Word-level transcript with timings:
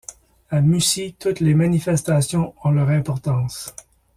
A 0.49 0.61
Mussy 0.61 1.13
toutes 1.19 1.41
les 1.41 1.53
manifestations 1.53 2.55
ont 2.63 2.71
leur 2.71 2.89
importance. 2.89 3.71